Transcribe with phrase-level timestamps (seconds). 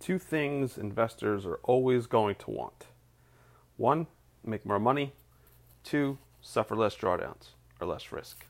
[0.00, 2.86] two things investors are always going to want
[3.76, 4.06] one,
[4.44, 5.12] make more money,
[5.82, 7.50] two, suffer less drawdowns
[7.80, 8.44] or less risk.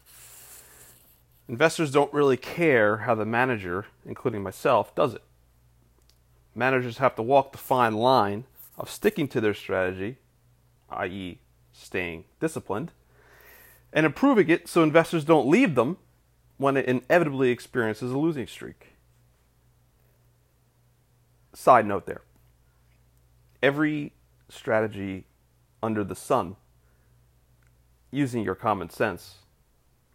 [1.48, 5.22] Investors don't really care how the manager, including myself, does it.
[6.54, 8.44] Managers have to walk the fine line
[8.76, 10.19] of sticking to their strategy,
[10.90, 11.38] i.e.,
[11.72, 12.90] staying disciplined,
[13.92, 15.96] and improving it so investors don't leave them
[16.56, 18.90] when it inevitably experiences a losing streak.
[21.52, 22.23] Side note there
[23.62, 24.12] every
[24.48, 25.27] strategy
[25.83, 26.56] under the sun,
[28.11, 29.38] using your common sense,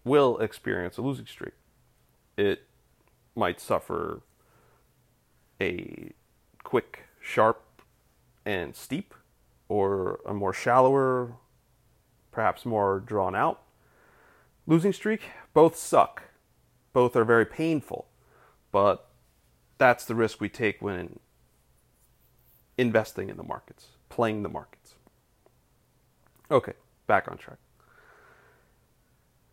[0.04, 1.54] will experience a losing streak.
[2.38, 2.64] It
[3.36, 4.22] might suffer
[5.62, 6.12] a
[6.64, 7.82] quick, sharp,
[8.46, 9.14] and steep,
[9.68, 11.34] or a more shallower,
[12.32, 13.62] perhaps more drawn out
[14.68, 15.22] losing streak.
[15.54, 16.24] Both suck.
[16.94, 18.08] Both are very painful.
[18.72, 19.08] But
[19.78, 21.20] that's the risk we take when
[22.78, 24.96] investing in the markets, playing the markets.
[26.52, 26.74] Okay,
[27.08, 27.58] back on track.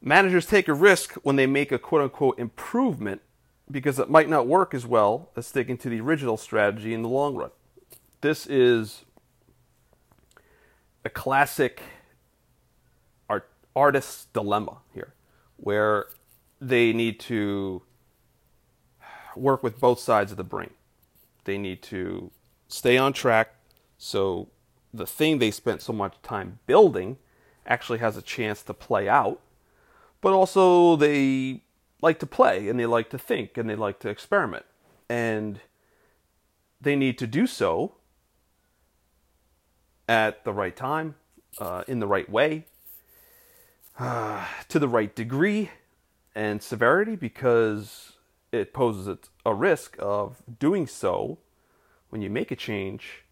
[0.00, 3.22] Managers take a risk when they make a quote unquote improvement
[3.70, 7.08] because it might not work as well as sticking to the original strategy in the
[7.08, 7.50] long run.
[8.20, 9.04] This is
[11.04, 11.82] a classic
[13.28, 15.14] art, artist's dilemma here,
[15.56, 16.06] where
[16.60, 17.82] they need to
[19.34, 20.70] work with both sides of the brain.
[21.44, 22.30] They need to
[22.72, 23.54] stay on track
[23.98, 24.48] so
[24.92, 27.18] the thing they spent so much time building
[27.66, 29.40] actually has a chance to play out.
[30.20, 31.62] But also, they
[32.00, 34.64] like to play and they like to think and they like to experiment.
[35.08, 35.60] And
[36.80, 37.94] they need to do so
[40.08, 41.14] at the right time,
[41.58, 42.66] uh, in the right way,
[43.98, 45.70] uh, to the right degree
[46.34, 48.12] and severity because
[48.50, 51.38] it poses a risk of doing so
[52.12, 53.24] when you make a change,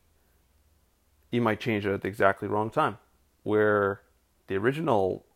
[1.30, 2.96] you might change it at the exactly wrong time.
[3.42, 4.00] Where
[4.46, 5.26] the original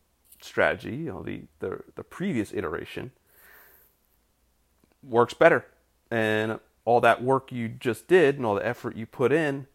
[0.41, 3.11] strategy, you know, the, the, the previous iteration,
[5.03, 5.67] works better.
[6.11, 9.67] And all that work you just did and all the effort you put in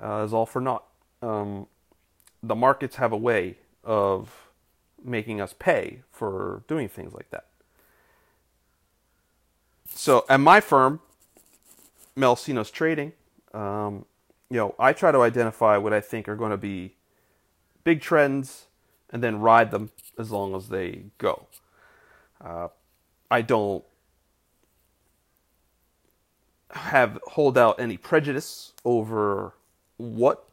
[0.00, 0.84] uh, is all for naught.
[1.20, 1.66] Um,
[2.44, 4.50] the markets have a way of
[5.02, 7.46] making us pay for doing things like that.
[9.88, 11.00] So, at my firm,
[12.16, 13.12] Melissinos Trading,
[13.52, 14.04] um,
[14.50, 16.94] you know, I try to identify what I think are going to be
[17.84, 18.66] big trends
[19.10, 21.46] and then ride them as long as they go.
[22.42, 22.68] Uh,
[23.30, 23.84] I don't
[26.70, 29.54] have hold out any prejudice over
[29.96, 30.48] what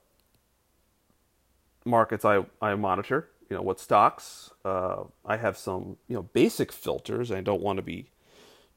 [1.85, 4.51] markets I, I monitor, you know, what stocks.
[4.63, 7.31] Uh, I have some, you know, basic filters.
[7.31, 8.07] I don't want to be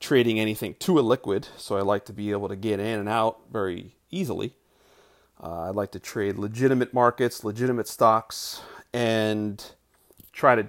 [0.00, 3.08] trading anything to a liquid, so I like to be able to get in and
[3.08, 4.54] out very easily.
[5.42, 8.62] Uh, I like to trade legitimate markets, legitimate stocks,
[8.92, 9.64] and
[10.32, 10.68] try to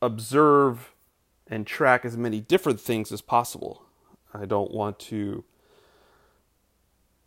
[0.00, 0.92] observe
[1.46, 3.82] and track as many different things as possible.
[4.34, 5.44] I don't want to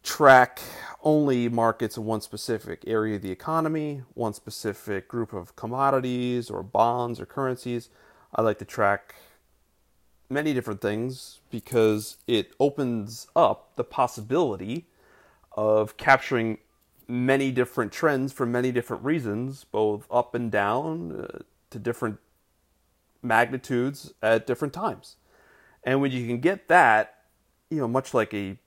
[0.03, 0.62] track
[1.03, 6.63] only markets in one specific area of the economy, one specific group of commodities or
[6.63, 7.90] bonds or currencies.
[8.34, 9.16] I like to track
[10.30, 14.86] many different things because it opens up the possibility
[15.52, 16.58] of capturing
[17.08, 22.19] many different trends for many different reasons, both up and down uh, to different
[23.22, 25.18] magnitudes at different times.
[25.84, 27.16] And when you can get that,
[27.69, 28.58] you know, much like a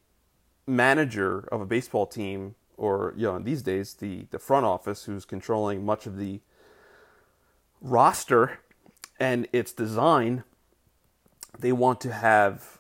[0.67, 5.05] manager of a baseball team or you know in these days the the front office
[5.05, 6.41] who's controlling much of the
[7.81, 8.61] roster
[9.19, 10.45] and its design
[11.59, 12.79] they want to have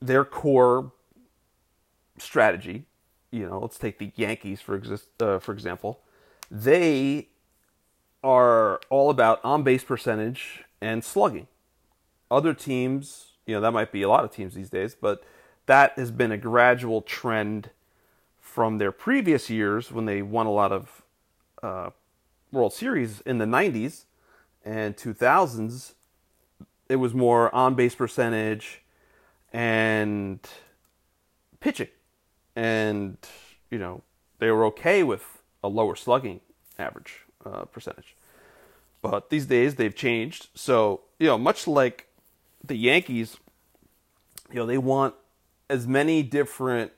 [0.00, 0.92] their core
[2.18, 2.86] strategy.
[3.30, 6.00] You know, let's take the Yankees for exist, uh, for example.
[6.50, 7.28] They
[8.22, 11.46] are all about on base percentage and slugging.
[12.30, 15.22] Other teams, you know, that might be a lot of teams these days, but
[15.66, 17.70] that has been a gradual trend
[18.40, 21.02] from their previous years when they won a lot of
[21.62, 21.90] uh,
[22.50, 24.04] World Series in the 90s
[24.64, 25.94] and 2000s
[26.90, 28.82] it was more on base percentage
[29.52, 30.40] and
[31.60, 31.88] pitching.
[32.56, 33.16] And,
[33.70, 34.02] you know,
[34.40, 36.40] they were okay with a lower slugging
[36.80, 38.16] average uh, percentage.
[39.02, 40.48] But these days they've changed.
[40.54, 42.08] So, you know, much like
[42.64, 43.36] the Yankees,
[44.50, 45.14] you know, they want
[45.68, 46.90] as many different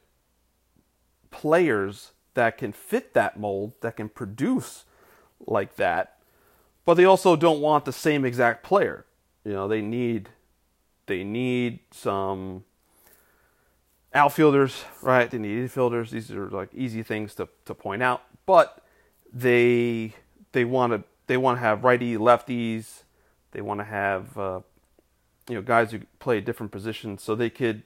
[1.31, 4.85] players that can fit that mold, that can produce
[5.47, 6.17] like that,
[6.87, 9.05] but they also don't want the same exact player.
[9.45, 10.29] You know, they need
[11.07, 12.65] they need some
[14.15, 15.31] outfielders, right?
[15.31, 16.11] They need infielders.
[16.11, 18.85] These are like easy things to, to point out, but
[19.33, 20.15] they
[20.53, 23.03] they want to they want to have righty lefties.
[23.53, 24.61] They want to have uh,
[25.49, 27.83] you know guys who play different positions, so they could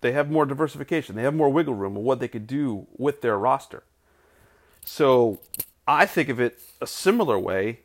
[0.00, 1.16] they have more diversification.
[1.16, 3.82] They have more wiggle room of what they could do with their roster.
[4.84, 5.40] So
[5.86, 7.80] I think of it a similar way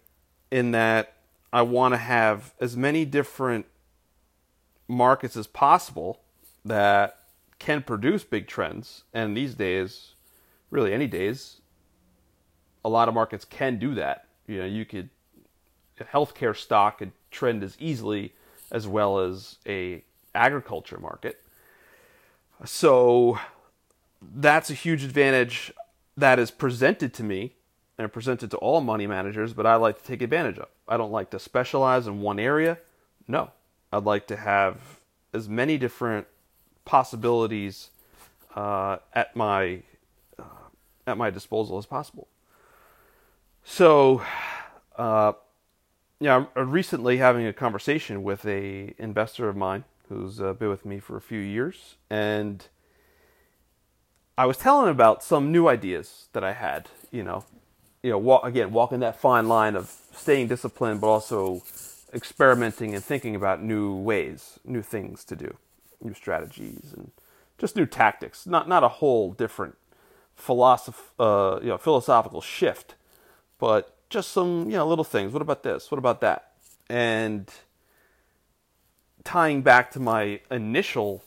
[0.51, 1.15] in that
[1.53, 3.67] I want to have as many different
[4.87, 6.21] markets as possible
[6.65, 7.19] that
[7.59, 9.03] can produce big trends.
[9.13, 10.15] And these days,
[10.71, 11.61] really any days,
[12.83, 14.27] a lot of markets can do that.
[14.47, 15.09] You know, you could
[15.99, 18.33] a healthcare stock could trend as easily
[18.71, 20.03] as well as a
[20.35, 21.39] agriculture market.
[22.65, 23.39] So
[24.21, 25.71] that's a huge advantage
[26.17, 27.55] that is presented to me
[27.97, 30.67] and presented to all money managers, but I like to take advantage of.
[30.87, 32.79] I don't like to specialize in one area.
[33.27, 33.51] No,
[33.91, 34.99] I'd like to have
[35.33, 36.27] as many different
[36.85, 37.89] possibilities
[38.55, 39.83] uh, at my
[40.39, 40.43] uh,
[41.07, 42.27] at my disposal as possible.
[43.63, 44.21] So,
[44.97, 45.33] uh,
[46.19, 50.85] yeah, I'm recently having a conversation with a investor of mine who's uh, been with
[50.85, 52.67] me for a few years, and
[54.37, 56.89] I was telling him about some new ideas that I had.
[57.11, 57.45] You know,
[58.03, 61.63] you know, walk, again, walking that fine line of staying disciplined, but also
[62.13, 65.57] experimenting and thinking about new ways, new things to do,
[66.01, 67.11] new strategies, and
[67.57, 68.45] just new tactics.
[68.45, 69.77] Not not a whole different
[70.37, 72.95] philosoph- uh, you know, philosophical shift,
[73.57, 75.31] but just some you know little things.
[75.31, 75.89] What about this?
[75.89, 76.51] What about that?
[76.89, 77.49] And
[79.23, 81.23] tying back to my initial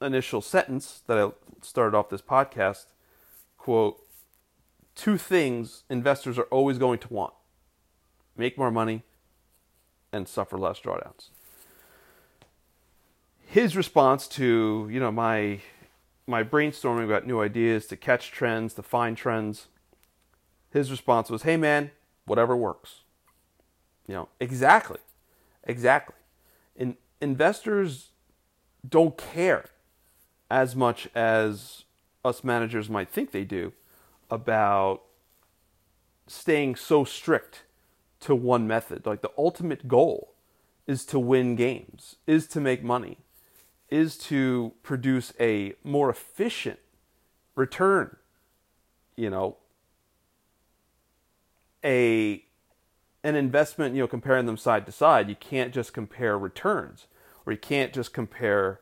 [0.00, 1.30] initial sentence that I
[1.60, 2.86] started off this podcast,
[3.58, 4.00] quote,
[5.00, 7.32] two things investors are always going to want
[8.36, 9.02] make more money
[10.12, 11.30] and suffer less drawdowns.
[13.46, 15.60] His response to, you know, my
[16.26, 19.68] my brainstorming about new ideas to catch trends, to find trends,
[20.70, 21.92] his response was, "Hey man,
[22.26, 23.00] whatever works."
[24.06, 25.00] You know, exactly.
[25.64, 26.16] Exactly.
[26.76, 28.10] In, investors
[28.86, 29.64] don't care
[30.50, 31.84] as much as
[32.22, 33.72] us managers might think they do
[34.30, 35.02] about
[36.26, 37.64] staying so strict
[38.20, 39.06] to one method.
[39.06, 40.34] Like the ultimate goal
[40.86, 43.18] is to win games, is to make money,
[43.88, 46.78] is to produce a more efficient
[47.54, 48.16] return.
[49.16, 49.56] You know,
[51.84, 52.44] a
[53.22, 57.06] an investment, you know, comparing them side to side, you can't just compare returns
[57.44, 58.80] or you can't just compare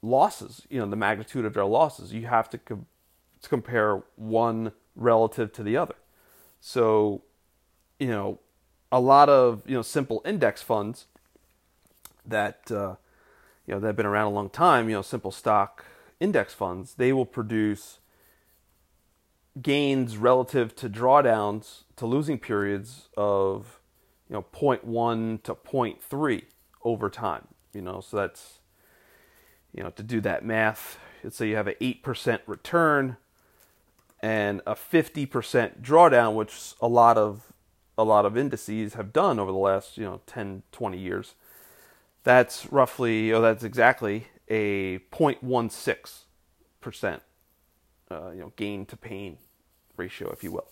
[0.00, 2.12] losses, you know, the magnitude of their losses.
[2.12, 2.86] You have to, co-
[3.42, 5.94] to compare one relative to the other.
[6.60, 7.22] So,
[7.98, 8.38] you know,
[8.90, 11.06] a lot of, you know, simple index funds
[12.24, 12.96] that, uh,
[13.66, 15.84] you know, that have been around a long time, you know, simple stock
[16.20, 17.98] index funds, they will produce
[19.60, 23.80] gains relative to drawdowns to losing periods of
[24.28, 26.42] you know 0.1 to 0.3
[26.84, 28.60] over time you know so that's
[29.74, 33.18] you know to do that math let's say you have an 8% return
[34.22, 37.52] and a 50% drawdown which a lot of
[37.98, 41.34] a lot of indices have done over the last you know 10 20 years.
[42.22, 47.20] That's roughly oh that's exactly a 0.16%
[48.10, 49.36] uh, you know gain to pain
[49.96, 50.68] ratio if you will.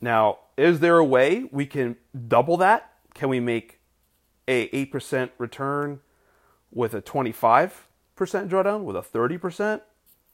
[0.00, 1.96] Now is there a way we can
[2.28, 2.90] double that?
[3.14, 3.78] Can we make
[4.48, 6.00] a 8% return
[6.70, 7.70] with a 25%
[8.16, 9.80] drawdown with a 30%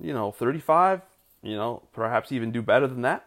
[0.01, 1.03] you know 35
[1.43, 3.27] you know perhaps even do better than that.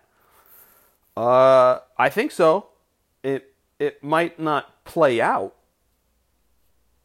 [1.16, 2.68] Uh, i think so.
[3.24, 5.56] It it might not play out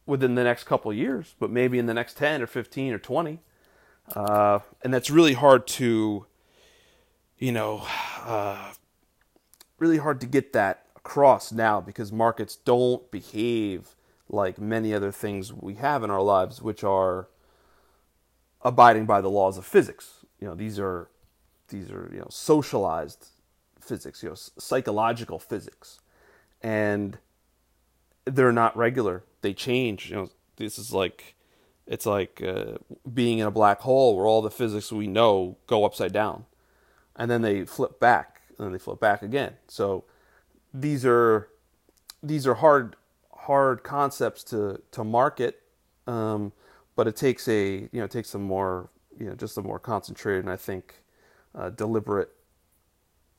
[0.05, 3.39] within the next couple years but maybe in the next 10 or 15 or 20
[4.15, 6.25] uh, and that's really hard to
[7.37, 7.83] you know
[8.25, 8.71] uh,
[9.77, 13.95] really hard to get that across now because markets don't behave
[14.29, 17.29] like many other things we have in our lives, which are
[18.61, 20.18] abiding by the laws of physics.
[20.39, 21.09] You know, these are
[21.69, 23.27] these are you know socialized
[23.79, 25.99] physics, you know, psychological physics,
[26.61, 27.17] and
[28.25, 29.23] they're not regular.
[29.41, 30.09] They change.
[30.09, 31.35] You know, this is like
[31.87, 32.77] it's like uh,
[33.11, 36.45] being in a black hole where all the physics we know go upside down,
[37.15, 39.53] and then they flip back, and then they flip back again.
[39.67, 40.05] So
[40.73, 41.49] these are
[42.21, 42.95] these are hard
[43.33, 45.61] hard concepts to to market,
[46.07, 46.53] um,
[46.95, 49.79] but it takes a you know it takes some more you know just a more
[49.79, 51.03] concentrated and I think
[51.53, 52.31] uh, deliberate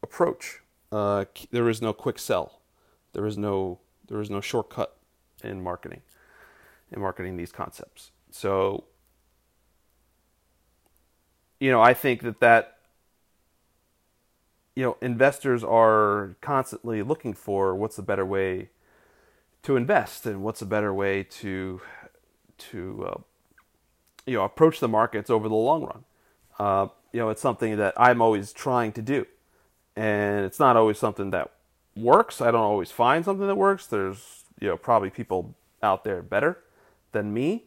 [0.03, 0.61] approach.
[0.93, 2.61] Uh, there is no quick sell.
[3.13, 4.97] There is no there is no shortcut
[5.43, 6.03] in marketing
[6.93, 8.11] in marketing these concepts.
[8.31, 8.85] So
[11.59, 12.79] you know, I think that that
[14.75, 18.71] you know, investors are constantly looking for what's a better way
[19.63, 21.81] to invest and what's a better way to
[22.57, 23.21] to uh,
[24.27, 26.05] you know approach the markets over the long run.
[26.59, 29.27] Uh, you know, it's something that I'm always trying to do,
[29.97, 31.51] and it's not always something that
[31.97, 32.41] works.
[32.41, 33.87] I don't always find something that works.
[33.87, 36.59] There's you know probably people out there better
[37.13, 37.65] than me,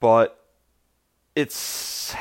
[0.00, 0.44] but
[1.34, 2.14] it's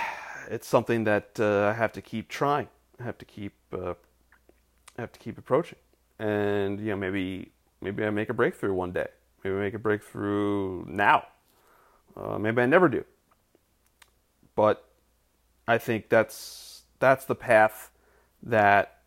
[0.49, 2.67] it's something that uh, I have to keep trying.
[2.99, 3.93] I have to keep uh,
[4.97, 5.79] have to keep approaching,
[6.19, 7.51] and you know maybe
[7.81, 9.07] maybe I make a breakthrough one day.
[9.43, 11.25] Maybe I make a breakthrough now.
[12.17, 13.05] Uh, maybe I never do.
[14.55, 14.83] But
[15.67, 17.91] I think that's that's the path
[18.41, 19.01] that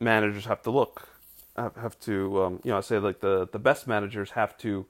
[0.00, 1.08] managers have to look
[1.56, 4.86] have, to um, you know I say like the the best managers have to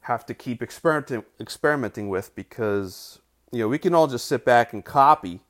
[0.00, 4.72] have to keep experimenting experimenting with because you know we can all just sit back
[4.72, 5.40] and copy,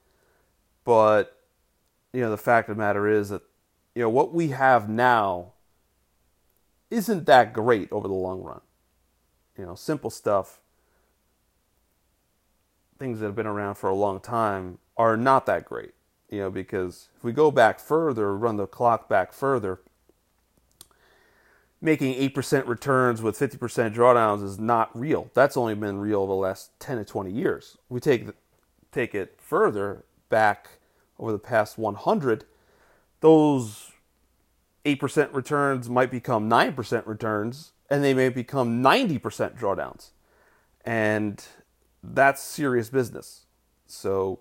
[0.85, 1.41] but
[2.13, 3.43] you know the fact of the matter is that
[3.95, 5.53] you know what we have now
[6.91, 8.61] isn't that great over the long run.
[9.59, 10.61] You know, simple stuff,
[13.03, 15.93] things that have been around for a long time are not that great.
[16.31, 19.81] You know, because if we go back further, run the clock back further,
[21.81, 23.59] making 8% returns with 50%
[23.93, 25.31] drawdowns is not real.
[25.35, 27.77] That's only been real the last 10 to 20 years.
[27.89, 28.29] We take
[28.93, 30.69] take it further back
[31.19, 32.45] over the past 100,
[33.21, 33.91] those
[34.85, 40.11] 8% returns might become 9% returns and they may become 90% drawdowns.
[40.85, 41.45] And
[42.03, 43.47] that's serious business.
[43.87, 44.41] So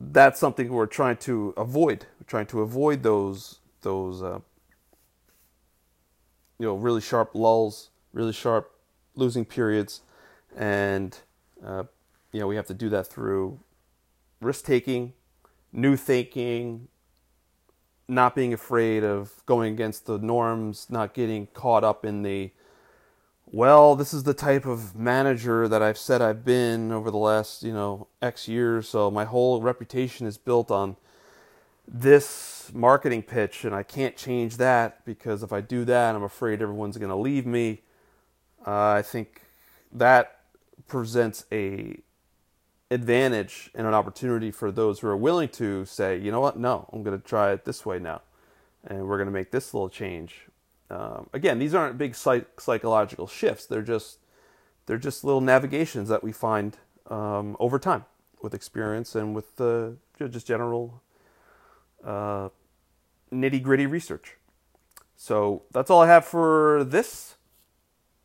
[0.00, 2.06] that's something we're trying to avoid.
[2.20, 4.40] We're trying to avoid those those uh,
[6.58, 8.72] you know really sharp lulls, really sharp
[9.14, 10.00] losing periods,
[10.56, 11.18] and
[11.64, 11.84] uh,
[12.32, 13.60] you know we have to do that through
[14.40, 15.12] risk taking,
[15.72, 16.88] new thinking,
[18.08, 22.50] not being afraid of going against the norms, not getting caught up in the
[23.52, 27.62] well, this is the type of manager that I've said I've been over the last,
[27.62, 30.96] you know, X years, so my whole reputation is built on
[31.86, 36.62] this marketing pitch and I can't change that because if I do that, I'm afraid
[36.62, 37.82] everyone's going to leave me.
[38.66, 39.42] Uh, I think
[39.92, 40.40] that
[40.88, 41.98] presents a
[42.90, 46.88] advantage and an opportunity for those who are willing to say, you know what, no,
[46.90, 48.22] I'm going to try it this way now,
[48.86, 50.46] and we're going to make this little change.
[50.92, 54.18] Um, again, these aren't big psych- psychological shifts; they're just
[54.86, 56.76] they're just little navigations that we find
[57.08, 58.04] um, over time
[58.42, 61.02] with experience and with uh, just general
[62.04, 62.50] uh,
[63.32, 64.36] nitty gritty research.
[65.16, 67.36] So that's all I have for this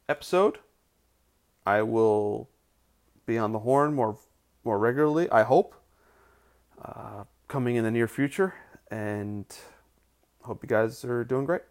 [0.09, 0.57] episode.
[1.65, 2.50] I will
[3.25, 4.17] be on the horn more
[4.63, 5.74] more regularly, I hope,
[6.83, 8.55] uh, coming in the near future.
[8.91, 9.45] And
[10.43, 11.62] hope you guys are doing great.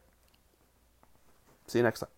[1.68, 2.15] See you next time.